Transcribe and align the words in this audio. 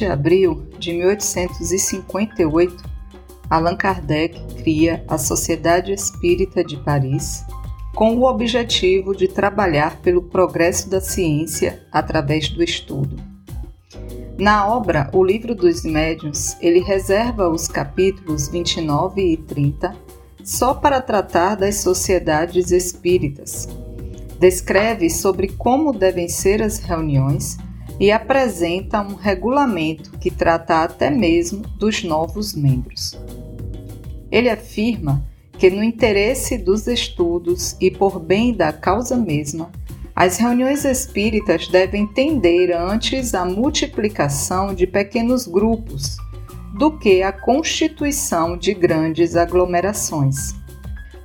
1 0.00 0.06
de 0.06 0.06
abril 0.06 0.66
de 0.78 0.92
1858, 0.94 2.82
Allan 3.50 3.76
Kardec 3.76 4.40
cria 4.62 5.04
a 5.06 5.18
Sociedade 5.18 5.92
Espírita 5.92 6.64
de 6.64 6.78
Paris 6.78 7.44
com 7.94 8.16
o 8.16 8.24
objetivo 8.24 9.14
de 9.14 9.28
trabalhar 9.28 10.00
pelo 10.00 10.22
progresso 10.22 10.88
da 10.88 11.02
ciência 11.02 11.86
através 11.92 12.48
do 12.48 12.62
estudo. 12.62 13.16
Na 14.38 14.66
obra 14.66 15.10
O 15.12 15.22
Livro 15.22 15.54
dos 15.54 15.84
Médiuns, 15.84 16.56
ele 16.62 16.80
reserva 16.80 17.50
os 17.50 17.68
capítulos 17.68 18.48
29 18.48 19.20
e 19.20 19.36
30 19.36 19.94
só 20.42 20.72
para 20.72 21.02
tratar 21.02 21.56
das 21.56 21.76
sociedades 21.76 22.70
espíritas. 22.70 23.68
Descreve 24.38 25.10
sobre 25.10 25.48
como 25.48 25.92
devem 25.92 26.26
ser 26.26 26.62
as 26.62 26.78
reuniões 26.78 27.58
e 28.00 28.10
apresenta 28.10 29.02
um 29.02 29.14
regulamento 29.14 30.12
que 30.18 30.30
trata 30.30 30.82
até 30.82 31.10
mesmo 31.10 31.60
dos 31.76 32.02
novos 32.02 32.54
membros. 32.54 33.20
Ele 34.32 34.48
afirma 34.48 35.22
que, 35.58 35.68
no 35.68 35.84
interesse 35.84 36.56
dos 36.56 36.86
estudos 36.86 37.76
e 37.78 37.90
por 37.90 38.18
bem 38.18 38.54
da 38.54 38.72
causa 38.72 39.14
mesma, 39.14 39.70
as 40.16 40.38
reuniões 40.38 40.86
espíritas 40.86 41.68
devem 41.68 42.06
tender 42.06 42.74
antes 42.74 43.34
à 43.34 43.44
multiplicação 43.44 44.74
de 44.74 44.86
pequenos 44.86 45.46
grupos 45.46 46.16
do 46.78 46.98
que 46.98 47.22
à 47.22 47.30
constituição 47.30 48.56
de 48.56 48.72
grandes 48.72 49.36
aglomerações, 49.36 50.54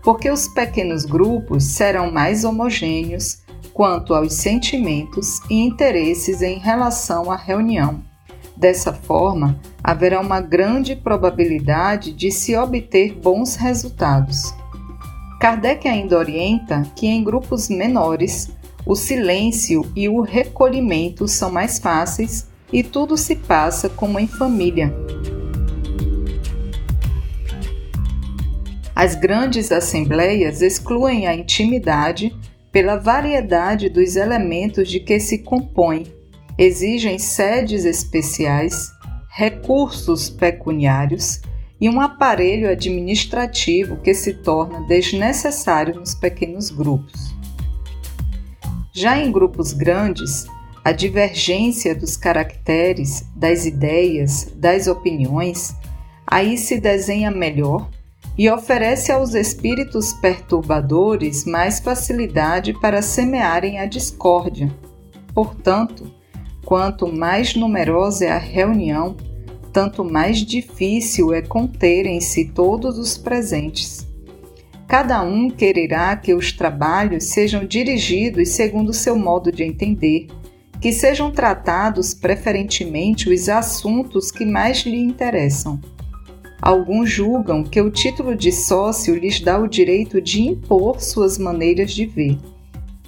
porque 0.04 0.30
os 0.30 0.50
pequenos 0.50 1.06
grupos 1.06 1.64
serão 1.64 2.12
mais 2.12 2.44
homogêneos 2.44 3.45
quanto 3.76 4.16
aos 4.16 4.36
sentimentos 4.36 5.42
e 5.50 5.56
interesses 5.56 6.42
em 6.42 6.58
relação 6.58 7.30
à 7.30 7.36
reunião. 7.36 8.02
Dessa 8.56 8.94
forma, 8.94 9.60
haverá 9.84 10.22
uma 10.22 10.40
grande 10.40 10.96
probabilidade 10.96 12.14
de 12.14 12.32
se 12.32 12.56
obter 12.56 13.14
bons 13.14 13.58
resultados. 13.58 14.54
Kardec 15.42 15.90
ainda 15.90 16.18
orienta 16.18 16.84
que 16.96 17.06
em 17.06 17.22
grupos 17.22 17.68
menores, 17.68 18.50
o 18.86 18.96
silêncio 18.96 19.86
e 19.94 20.08
o 20.08 20.22
recolhimento 20.22 21.28
são 21.28 21.52
mais 21.52 21.78
fáceis 21.78 22.48
e 22.72 22.82
tudo 22.82 23.18
se 23.18 23.36
passa 23.36 23.90
como 23.90 24.18
em 24.18 24.26
família. 24.26 24.96
As 28.96 29.16
grandes 29.16 29.70
assembleias 29.70 30.62
excluem 30.62 31.28
a 31.28 31.36
intimidade 31.36 32.34
pela 32.76 32.98
variedade 32.98 33.88
dos 33.88 34.18
elementos 34.18 34.90
de 34.90 35.00
que 35.00 35.18
se 35.18 35.38
compõe, 35.38 36.14
exigem 36.58 37.18
sedes 37.18 37.86
especiais, 37.86 38.92
recursos 39.30 40.30
pecuniários 40.30 41.40
e 41.80 41.88
um 41.88 42.02
aparelho 42.02 42.70
administrativo 42.70 43.96
que 44.02 44.14
se 44.14 44.34
torna 44.34 44.86
desnecessário 44.90 45.96
nos 45.96 46.14
pequenos 46.16 46.70
grupos. 46.70 47.34
Já 48.92 49.18
em 49.20 49.32
grupos 49.32 49.72
grandes, 49.72 50.46
a 50.84 50.92
divergência 50.92 51.96
dos 51.96 52.18
caracteres, 52.18 53.26
das 53.34 53.66
ideias, 53.66 54.52
das 54.54 54.88
opiniões, 54.88 55.74
aí 56.28 56.58
se 56.58 56.78
desenha 56.82 57.32
melhor 57.32 57.90
e 58.38 58.50
oferece 58.50 59.12
aos 59.12 59.34
espíritos 59.34 60.12
perturbadores 60.14 61.46
mais 61.46 61.80
facilidade 61.80 62.74
para 62.80 63.02
semearem 63.02 63.80
a 63.80 63.86
discórdia. 63.86 64.74
Portanto, 65.34 66.12
quanto 66.66 67.08
mais 67.08 67.56
numerosa 67.56 68.26
é 68.26 68.32
a 68.32 68.38
reunião, 68.38 69.16
tanto 69.72 70.04
mais 70.04 70.40
difícil 70.40 71.34
é 71.34 71.42
conterem-se 71.42 72.46
todos 72.50 72.98
os 72.98 73.18
presentes. 73.18 74.06
Cada 74.88 75.22
um 75.24 75.50
quererá 75.50 76.16
que 76.16 76.34
os 76.34 76.52
trabalhos 76.52 77.26
sejam 77.26 77.66
dirigidos 77.66 78.50
segundo 78.50 78.94
seu 78.94 79.18
modo 79.18 79.52
de 79.52 79.64
entender, 79.64 80.28
que 80.80 80.92
sejam 80.92 81.32
tratados 81.32 82.14
preferentemente 82.14 83.30
os 83.30 83.50
assuntos 83.50 84.30
que 84.30 84.46
mais 84.46 84.80
lhe 84.80 85.00
interessam 85.00 85.80
Alguns 86.62 87.10
julgam 87.10 87.64
que 87.64 87.82
o 87.82 87.92
título 87.92 88.36
de 88.36 88.52
sócio 88.52 89.16
lhes 89.16 89.40
dá 89.40 89.60
o 89.60 89.68
direito 89.68 90.22
de 90.22 90.42
impor 90.42 91.02
suas 91.02 91.38
maneiras 91.38 91.92
de 91.92 92.06
ver, 92.06 92.40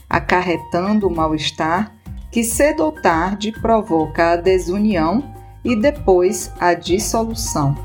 acarretando 0.10 1.08
o 1.08 1.16
mal-estar 1.16 1.96
que 2.32 2.44
cedo 2.44 2.84
ou 2.84 2.92
tarde 2.92 3.52
provoca 3.52 4.34
a 4.34 4.36
desunião 4.36 5.24
e 5.64 5.76
depois 5.76 6.52
a 6.60 6.74
dissolução. 6.74 7.76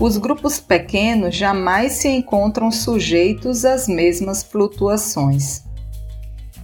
Os 0.00 0.16
grupos 0.16 0.58
pequenos 0.58 1.36
jamais 1.36 1.92
se 1.92 2.08
encontram 2.08 2.70
sujeitos 2.70 3.64
às 3.64 3.86
mesmas 3.86 4.42
flutuações. 4.42 5.62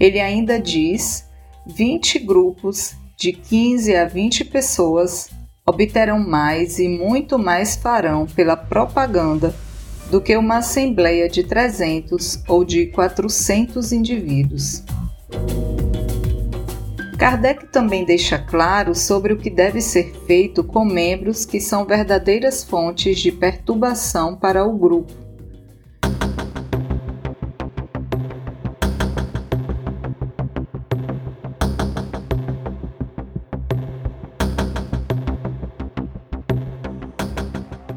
Ele 0.00 0.18
ainda 0.18 0.58
diz: 0.58 1.28
20 1.66 2.18
grupos 2.20 2.96
de 3.16 3.32
15 3.32 3.94
a 3.94 4.04
20 4.06 4.46
pessoas 4.46 5.30
obterão 5.70 6.18
mais 6.18 6.78
e 6.78 6.88
muito 6.88 7.38
mais 7.38 7.76
farão 7.76 8.26
pela 8.26 8.56
propaganda 8.56 9.54
do 10.10 10.20
que 10.20 10.36
uma 10.36 10.58
assembleia 10.58 11.28
de 11.28 11.44
300 11.44 12.42
ou 12.48 12.64
de 12.64 12.86
400 12.86 13.92
indivíduos. 13.92 14.82
Kardec 17.16 17.66
também 17.66 18.04
deixa 18.04 18.38
claro 18.38 18.94
sobre 18.94 19.32
o 19.32 19.36
que 19.36 19.50
deve 19.50 19.80
ser 19.80 20.12
feito 20.26 20.64
com 20.64 20.84
membros 20.84 21.44
que 21.44 21.60
são 21.60 21.84
verdadeiras 21.84 22.64
fontes 22.64 23.18
de 23.18 23.30
perturbação 23.30 24.34
para 24.34 24.64
o 24.64 24.76
grupo 24.76 25.29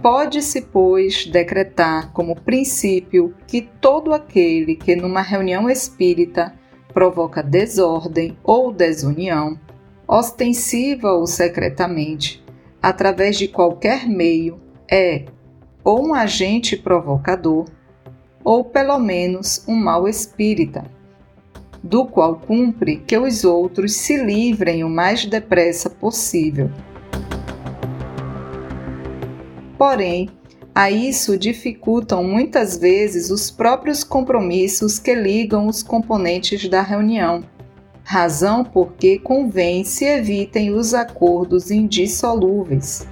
Pode-se, 0.03 0.59
pois, 0.63 1.25
decretar 1.25 2.11
como 2.11 2.35
princípio 2.35 3.33
que 3.47 3.61
todo 3.61 4.13
aquele 4.13 4.75
que 4.75 4.97
numa 4.97 5.21
reunião 5.21 5.69
espírita 5.69 6.53
provoca 6.93 7.41
desordem 7.41 8.37
ou 8.43 8.69
desunião, 8.69 9.57
ostensiva 10.05 11.13
ou 11.13 11.25
secretamente, 11.25 12.43
através 12.81 13.37
de 13.37 13.47
qualquer 13.47 14.05
meio, 14.05 14.59
é 14.91 15.23
ou 15.85 16.05
um 16.05 16.13
agente 16.13 16.75
provocador, 16.75 17.69
ou 18.43 18.65
pelo 18.65 18.99
menos 18.99 19.63
um 19.69 19.75
mau 19.75 20.05
espírita, 20.05 20.83
do 21.81 22.05
qual 22.05 22.35
cumpre 22.35 22.97
que 22.97 23.17
os 23.17 23.45
outros 23.45 23.93
se 23.93 24.17
livrem 24.17 24.83
o 24.83 24.89
mais 24.89 25.25
depressa 25.25 25.89
possível 25.89 26.69
Porém, 29.83 30.29
a 30.73 30.89
isso 30.89 31.38
dificultam 31.38 32.23
muitas 32.23 32.77
vezes 32.77 33.29
os 33.29 33.51
próprios 33.51 34.01
compromissos 34.01 34.97
que 34.97 35.13
ligam 35.13 35.67
os 35.67 35.83
componentes 35.83 36.69
da 36.69 36.81
reunião, 36.81 37.44
razão 38.01 38.63
porque 38.63 39.19
convém 39.19 39.83
se 39.83 40.06
evitem 40.06 40.71
os 40.71 40.94
acordos 40.94 41.69
indissolúveis. 41.69 43.06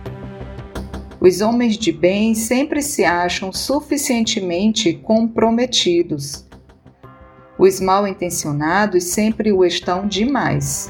Os 1.19 1.41
homens 1.41 1.77
de 1.77 1.91
bem 1.91 2.33
sempre 2.33 2.81
se 2.81 3.03
acham 3.03 3.51
suficientemente 3.51 4.93
comprometidos. 4.93 6.47
Os 7.59 7.81
mal 7.81 8.07
intencionados 8.07 9.03
sempre 9.03 9.51
o 9.51 9.65
estão 9.65 10.07
demais. 10.07 10.89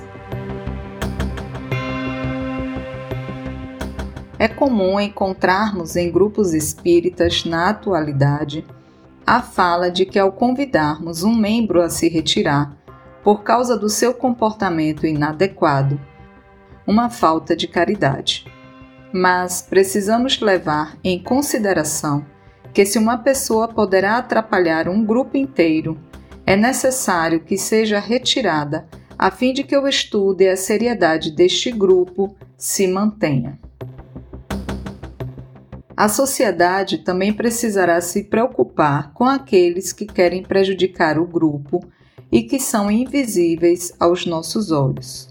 É 4.41 4.47
comum 4.47 4.99
encontrarmos 4.99 5.95
em 5.95 6.11
grupos 6.11 6.51
espíritas, 6.55 7.45
na 7.45 7.69
atualidade, 7.69 8.65
a 9.23 9.39
fala 9.39 9.91
de 9.91 10.03
que, 10.03 10.17
ao 10.17 10.31
convidarmos 10.31 11.21
um 11.21 11.35
membro 11.35 11.79
a 11.79 11.91
se 11.91 12.09
retirar 12.09 12.75
por 13.23 13.43
causa 13.43 13.77
do 13.77 13.87
seu 13.87 14.15
comportamento 14.15 15.05
inadequado, 15.05 16.01
uma 16.87 17.07
falta 17.07 17.55
de 17.55 17.67
caridade. 17.67 18.47
Mas 19.13 19.61
precisamos 19.61 20.41
levar 20.41 20.97
em 21.03 21.21
consideração 21.21 22.25
que, 22.73 22.83
se 22.83 22.97
uma 22.97 23.19
pessoa 23.19 23.67
poderá 23.67 24.17
atrapalhar 24.17 24.89
um 24.89 25.05
grupo 25.05 25.37
inteiro, 25.37 25.99
é 26.47 26.55
necessário 26.55 27.41
que 27.41 27.59
seja 27.59 27.99
retirada 27.99 28.87
a 29.19 29.29
fim 29.29 29.53
de 29.53 29.63
que 29.63 29.77
o 29.77 29.87
estudo 29.87 30.41
e 30.41 30.49
a 30.49 30.57
seriedade 30.57 31.29
deste 31.29 31.69
grupo 31.69 32.35
se 32.57 32.87
mantenha. 32.87 33.59
A 36.01 36.09
sociedade 36.09 36.97
também 36.97 37.31
precisará 37.31 38.01
se 38.01 38.23
preocupar 38.23 39.13
com 39.13 39.23
aqueles 39.23 39.93
que 39.93 40.07
querem 40.07 40.41
prejudicar 40.41 41.19
o 41.19 41.27
grupo 41.27 41.79
e 42.31 42.41
que 42.41 42.59
são 42.59 42.89
invisíveis 42.89 43.93
aos 43.99 44.25
nossos 44.25 44.71
olhos. 44.71 45.29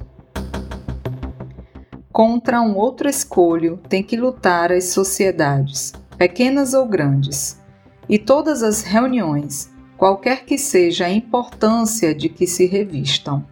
contra 2.13 2.63
um 2.63 2.77
outro 2.77 3.09
escolho 3.09 3.81
tem 3.89 4.01
que 4.01 4.17
lutar 4.17 4.71
as 4.71 4.85
sociedades, 4.91 5.93
pequenas 6.17 6.73
ou 6.73 6.87
grandes, 6.87 7.61
e 8.09 8.17
todas 8.17 8.63
as 8.63 8.83
reuniões, 8.83 9.73
qualquer 9.97 10.45
que 10.45 10.57
seja 10.57 11.07
a 11.07 11.11
importância 11.11 12.15
de 12.15 12.29
que 12.29 12.47
se 12.47 12.67
revistam. 12.67 13.45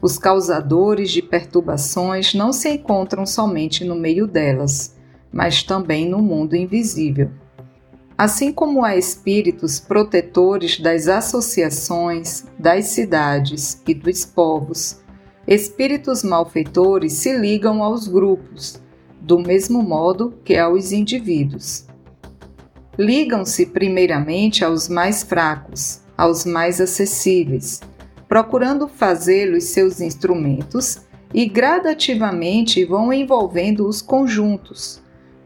Os 0.00 0.16
causadores 0.16 1.10
de 1.10 1.22
perturbações 1.22 2.34
não 2.34 2.52
se 2.52 2.68
encontram 2.68 3.26
somente 3.26 3.84
no 3.84 3.96
meio 3.96 4.28
delas, 4.28 4.94
mas 5.32 5.62
também 5.62 6.08
no 6.08 6.18
mundo 6.18 6.56
invisível. 6.56 7.30
Assim 8.16 8.52
como 8.52 8.84
há 8.84 8.96
espíritos 8.96 9.80
protetores 9.80 10.78
das 10.78 11.08
associações, 11.08 12.44
das 12.58 12.86
cidades 12.86 13.80
e 13.88 13.94
dos 13.94 14.26
povos, 14.26 15.00
espíritos 15.46 16.22
malfeitores 16.22 17.14
se 17.14 17.36
ligam 17.36 17.82
aos 17.82 18.06
grupos, 18.06 18.80
do 19.20 19.38
mesmo 19.38 19.82
modo 19.82 20.34
que 20.44 20.56
aos 20.56 20.92
indivíduos. 20.92 21.86
Ligam-se 22.98 23.64
primeiramente 23.64 24.64
aos 24.64 24.88
mais 24.88 25.22
fracos, 25.22 26.02
aos 26.16 26.44
mais 26.44 26.78
acessíveis, 26.80 27.80
procurando 28.28 28.86
fazê-los 28.86 29.64
seus 29.64 30.00
instrumentos 30.00 31.00
e 31.32 31.46
gradativamente 31.46 32.84
vão 32.84 33.12
envolvendo 33.12 33.88
os 33.88 34.02
conjuntos. 34.02 35.00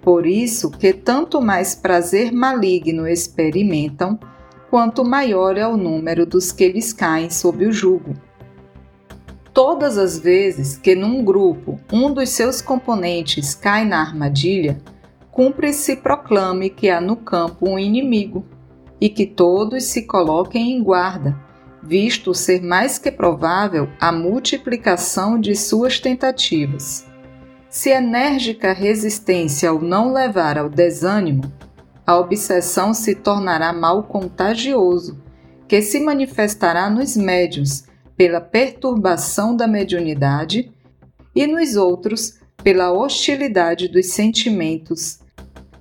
Por 0.04 0.26
isso 0.26 0.70
que 0.70 0.92
tanto 0.92 1.40
mais 1.40 1.74
prazer 1.74 2.30
maligno 2.30 3.08
experimentam, 3.08 4.20
quanto 4.68 5.02
maior 5.02 5.56
é 5.56 5.66
o 5.66 5.78
número 5.78 6.26
dos 6.26 6.52
que 6.52 6.68
lhes 6.68 6.92
caem 6.92 7.30
sob 7.30 7.64
o 7.64 7.72
jugo. 7.72 8.12
Todas 9.54 9.96
as 9.96 10.18
vezes 10.18 10.76
que 10.76 10.94
num 10.94 11.24
grupo 11.24 11.80
um 11.90 12.12
dos 12.12 12.28
seus 12.28 12.60
componentes 12.60 13.54
cai 13.54 13.86
na 13.86 13.98
armadilha, 13.98 14.78
cumpre-se 15.30 15.96
proclame 15.96 16.68
que 16.68 16.90
há 16.90 17.00
no 17.00 17.16
campo 17.16 17.70
um 17.70 17.78
inimigo 17.78 18.44
e 19.00 19.08
que 19.08 19.24
todos 19.24 19.84
se 19.84 20.02
coloquem 20.02 20.72
em 20.72 20.82
guarda, 20.82 21.34
visto 21.82 22.34
ser 22.34 22.60
mais 22.60 22.98
que 22.98 23.10
provável 23.10 23.88
a 23.98 24.12
multiplicação 24.12 25.40
de 25.40 25.56
suas 25.56 25.98
tentativas. 25.98 27.13
Se 27.74 27.90
enérgica 27.90 28.72
resistência 28.72 29.74
o 29.74 29.82
não 29.82 30.12
levar 30.12 30.56
ao 30.56 30.68
desânimo, 30.68 31.52
a 32.06 32.16
obsessão 32.16 32.94
se 32.94 33.16
tornará 33.16 33.72
mal 33.72 34.04
contagioso, 34.04 35.20
que 35.66 35.82
se 35.82 35.98
manifestará 35.98 36.88
nos 36.88 37.16
médios 37.16 37.82
pela 38.16 38.40
perturbação 38.40 39.56
da 39.56 39.66
mediunidade 39.66 40.72
e 41.34 41.48
nos 41.48 41.74
outros 41.74 42.38
pela 42.62 42.92
hostilidade 42.92 43.88
dos 43.88 44.06
sentimentos, 44.12 45.18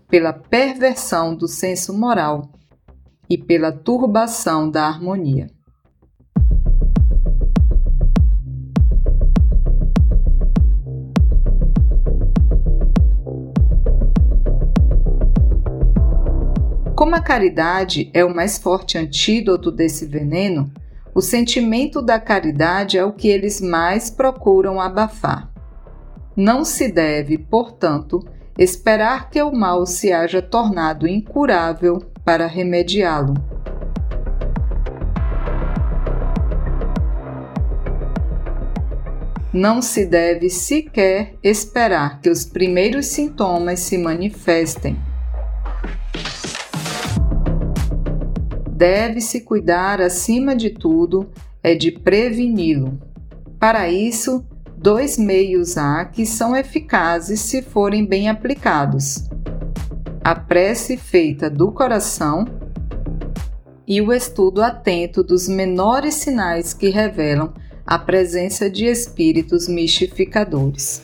pela 0.10 0.34
perversão 0.34 1.36
do 1.36 1.48
senso 1.48 1.94
moral 1.94 2.50
e 3.30 3.38
pela 3.38 3.72
turbação 3.72 4.68
da 4.68 4.88
harmonia. 4.88 5.46
Como 17.04 17.18
a 17.18 17.20
caridade 17.20 18.10
é 18.14 18.24
o 18.24 18.34
mais 18.34 18.58
forte 18.58 18.98
antídoto 18.98 19.70
desse 19.70 20.06
veneno, 20.06 20.72
o 21.14 21.20
sentimento 21.20 22.02
da 22.02 22.18
caridade 22.18 22.98
é 22.98 23.04
o 23.04 23.12
que 23.12 23.28
eles 23.28 23.60
mais 23.60 24.10
procuram 24.10 24.80
abafar. 24.80 25.52
Não 26.34 26.64
se 26.64 26.90
deve, 26.90 27.38
portanto, 27.38 28.26
esperar 28.58 29.30
que 29.30 29.44
o 29.44 29.52
mal 29.52 29.86
se 29.86 30.14
haja 30.14 30.42
tornado 30.42 31.06
incurável 31.06 32.02
para 32.24 32.48
remediá-lo. 32.48 33.34
Não 39.52 39.82
se 39.82 40.06
deve 40.06 40.50
sequer 40.50 41.36
esperar 41.44 42.22
que 42.22 42.30
os 42.30 42.46
primeiros 42.46 43.08
sintomas 43.08 43.82
se 43.82 43.98
manifestem 43.98 44.98
deve-se 48.84 49.40
cuidar, 49.40 50.02
acima 50.02 50.54
de 50.54 50.70
tudo, 50.70 51.32
é 51.64 51.74
de 51.74 51.90
preveni-lo. 51.90 53.00
Para 53.58 53.90
isso, 53.90 54.46
dois 54.76 55.18
meios 55.18 55.78
há 55.78 56.04
que 56.04 56.26
são 56.26 56.54
eficazes 56.54 57.40
se 57.40 57.62
forem 57.62 58.06
bem 58.06 58.28
aplicados: 58.28 59.24
a 60.22 60.36
prece 60.36 60.98
feita 60.98 61.50
do 61.50 61.72
coração 61.72 62.44
e 63.88 64.02
o 64.02 64.12
estudo 64.12 64.62
atento 64.62 65.24
dos 65.24 65.48
menores 65.48 66.16
sinais 66.16 66.74
que 66.74 66.90
revelam 66.90 67.54
a 67.86 67.98
presença 67.98 68.70
de 68.70 68.84
espíritos 68.84 69.66
mistificadores. 69.70 71.02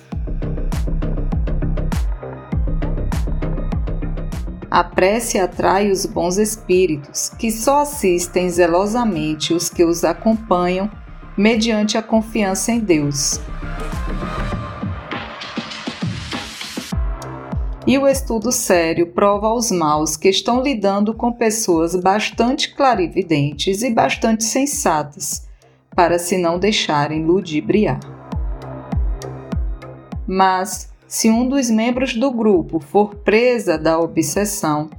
A 4.71 4.83
prece 4.83 5.39
atrai 5.39 5.89
os 5.89 6.05
bons 6.05 6.37
espíritos, 6.37 7.29
que 7.29 7.49
só 7.49 7.79
assistem 7.79 8.47
zelosamente 8.49 9.51
os 9.51 9.67
que 9.67 9.83
os 9.83 10.03
acompanham 10.03 10.89
mediante 11.35 11.97
a 11.97 12.03
confiança 12.03 12.71
em 12.71 12.79
Deus. 12.79 13.39
E 17.87 17.97
o 17.97 18.07
estudo 18.07 18.51
sério 18.51 19.07
prova 19.07 19.47
aos 19.47 19.71
maus 19.71 20.15
que 20.15 20.29
estão 20.29 20.61
lidando 20.61 21.15
com 21.15 21.31
pessoas 21.31 21.95
bastante 21.95 22.75
clarividentes 22.75 23.81
e 23.81 23.89
bastante 23.89 24.43
sensatas, 24.43 25.47
para 25.95 26.19
se 26.19 26.37
não 26.37 26.59
deixarem 26.59 27.25
ludibriar. 27.25 27.99
Mas, 30.27 30.88
se 31.09 31.27
um 31.27 31.49
dos 31.49 31.71
membros 31.71 32.13
do 32.13 32.29
grupo 32.29 32.79
for 32.79 33.15
presa 33.15 33.79
da 33.79 33.97
obsessão, 33.99 34.91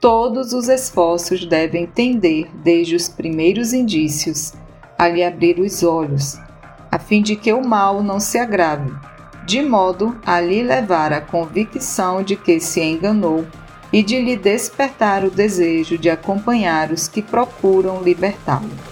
todos 0.00 0.54
os 0.54 0.70
esforços 0.70 1.44
devem 1.44 1.86
tender, 1.86 2.48
desde 2.64 2.96
os 2.96 3.10
primeiros 3.10 3.74
indícios, 3.74 4.54
a 4.98 5.06
lhe 5.06 5.22
abrir 5.22 5.60
os 5.60 5.82
olhos, 5.82 6.38
a 6.90 6.98
fim 6.98 7.20
de 7.20 7.36
que 7.36 7.52
o 7.52 7.62
mal 7.62 8.02
não 8.02 8.18
se 8.18 8.38
agrave, 8.38 8.90
de 9.44 9.60
modo 9.60 10.18
a 10.24 10.40
lhe 10.40 10.62
levar 10.62 11.12
à 11.12 11.20
convicção 11.20 12.22
de 12.22 12.36
que 12.36 12.58
se 12.58 12.80
enganou 12.80 13.44
e 13.92 14.02
de 14.02 14.18
lhe 14.18 14.36
despertar 14.36 15.24
o 15.24 15.30
desejo 15.30 15.98
de 15.98 16.08
acompanhar 16.08 16.90
os 16.90 17.06
que 17.06 17.20
procuram 17.20 18.02
libertá-lo. 18.02 18.89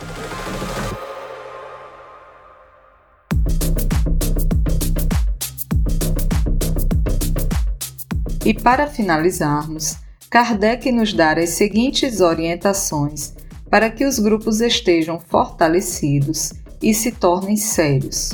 E 8.49 8.55
para 8.55 8.87
finalizarmos, 8.87 9.99
Kardec 10.31 10.91
nos 10.91 11.13
dá 11.13 11.33
as 11.33 11.51
seguintes 11.51 12.23
orientações 12.23 13.35
para 13.69 13.91
que 13.91 14.07
os 14.07 14.19
grupos 14.19 14.63
estejam 14.63 15.21
fortalecidos 15.21 16.55
e 16.81 16.95
se 16.95 17.13
tornem 17.13 17.59
sérios. 17.59 18.31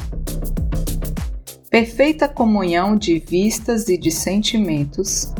Perfeita 1.68 2.28
comunhão 2.28 2.96
de 2.96 3.18
vistas 3.18 3.88
e 3.88 3.98
de 3.98 4.12
sentimentos, 4.12 5.34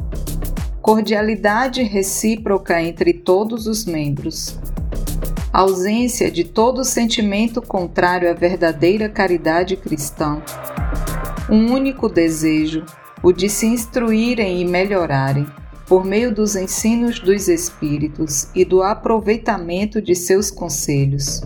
cordialidade 0.82 1.84
recíproca 1.84 2.82
entre 2.82 3.12
todos 3.12 3.68
os 3.68 3.84
membros, 3.84 4.58
ausência 5.52 6.32
de 6.32 6.42
todo 6.42 6.82
sentimento 6.82 7.62
contrário 7.62 8.28
à 8.28 8.34
verdadeira 8.34 9.08
caridade 9.08 9.76
cristã, 9.76 10.42
um 11.48 11.72
único 11.72 12.08
desejo 12.08 12.84
o 13.24 13.32
de 13.32 13.48
se 13.48 13.64
instruírem 13.64 14.60
e 14.60 14.66
melhorarem 14.66 15.46
por 15.88 16.04
meio 16.04 16.32
dos 16.32 16.54
ensinos 16.54 17.18
dos 17.18 17.48
Espíritos 17.48 18.48
e 18.54 18.66
do 18.66 18.82
aproveitamento 18.82 20.02
de 20.02 20.14
seus 20.14 20.50
conselhos. 20.50 21.40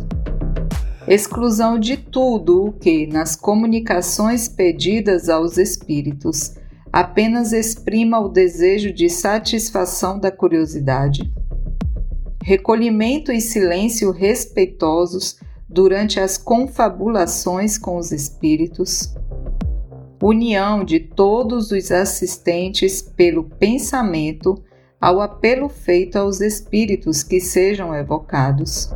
Exclusão 1.07 1.79
de 1.79 1.97
tudo 1.97 2.67
o 2.67 2.73
que, 2.73 3.07
nas 3.07 3.37
comunicações 3.37 4.49
pedidas 4.49 5.29
aos 5.29 5.57
Espíritos, 5.57 6.55
apenas 6.93 7.53
exprima 7.53 8.19
o 8.19 8.29
desejo 8.29 8.93
de 8.93 9.09
satisfação 9.09 10.19
da 10.19 10.33
curiosidade. 10.33 11.33
Recolhimento 12.43 13.31
e 13.31 13.41
silêncio 13.41 14.11
respeitosos 14.11 15.37
durante 15.69 16.19
as 16.19 16.37
confabulações 16.37 17.79
com 17.79 17.99
os 17.99 18.11
Espíritos 18.11 19.15
união 20.21 20.85
de 20.85 21.01
todos 21.01 21.71
os 21.71 21.91
assistentes 21.91 23.01
pelo 23.01 23.45
pensamento 23.45 24.63
ao 25.01 25.21
apelo 25.21 25.69
feito 25.69 26.17
aos 26.17 26.41
espíritos 26.41 27.23
que 27.23 27.41
sejam 27.41 27.95
evocados, 27.95 28.93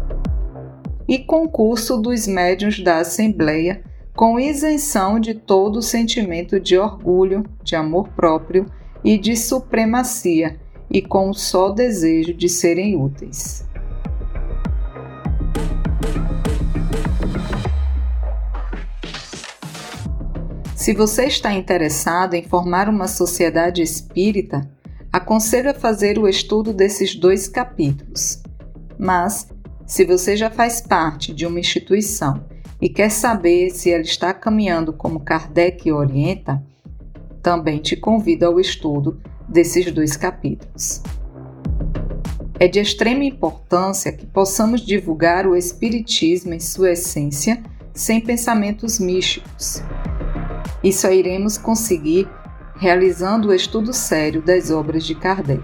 e 1.08 1.18
concurso 1.18 1.96
dos 1.96 2.26
médiuns 2.26 2.80
da 2.80 2.98
Assembleia 2.98 3.82
com 4.14 4.38
isenção 4.38 5.18
de 5.18 5.34
todo 5.34 5.80
sentimento 5.80 6.60
de 6.60 6.76
orgulho, 6.76 7.44
de 7.62 7.74
amor 7.74 8.08
próprio 8.08 8.66
e 9.02 9.16
de 9.16 9.36
supremacia, 9.36 10.60
e 10.90 11.00
com 11.00 11.30
o 11.30 11.34
só 11.34 11.70
desejo 11.70 12.34
de 12.34 12.48
serem 12.48 12.96
úteis. 12.96 13.64
Se 20.82 20.92
você 20.92 21.26
está 21.26 21.52
interessado 21.52 22.34
em 22.34 22.42
formar 22.42 22.88
uma 22.88 23.06
sociedade 23.06 23.80
espírita, 23.80 24.68
aconselho 25.12 25.70
a 25.70 25.74
fazer 25.74 26.18
o 26.18 26.26
estudo 26.26 26.72
desses 26.72 27.14
dois 27.14 27.46
capítulos. 27.46 28.42
Mas, 28.98 29.46
se 29.86 30.04
você 30.04 30.36
já 30.36 30.50
faz 30.50 30.80
parte 30.80 31.32
de 31.32 31.46
uma 31.46 31.60
instituição 31.60 32.44
e 32.80 32.88
quer 32.88 33.12
saber 33.12 33.70
se 33.70 33.92
ela 33.92 34.02
está 34.02 34.34
caminhando 34.34 34.92
como 34.92 35.20
Kardec 35.20 35.92
orienta, 35.92 36.60
também 37.40 37.78
te 37.78 37.94
convido 37.94 38.44
ao 38.44 38.58
estudo 38.58 39.20
desses 39.48 39.88
dois 39.92 40.16
capítulos. 40.16 41.00
É 42.58 42.66
de 42.66 42.80
extrema 42.80 43.22
importância 43.22 44.10
que 44.10 44.26
possamos 44.26 44.80
divulgar 44.80 45.46
o 45.46 45.54
Espiritismo 45.54 46.52
em 46.52 46.58
sua 46.58 46.90
essência 46.90 47.62
sem 47.94 48.20
pensamentos 48.20 48.98
místicos 48.98 49.80
e 50.82 50.92
só 50.92 51.10
iremos 51.10 51.56
conseguir 51.56 52.28
realizando 52.76 53.48
o 53.48 53.54
estudo 53.54 53.92
sério 53.92 54.42
das 54.42 54.70
obras 54.70 55.04
de 55.04 55.14
Kardec. 55.14 55.62